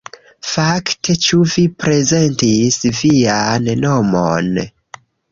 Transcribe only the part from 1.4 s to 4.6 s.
vi prezentis vian nomon?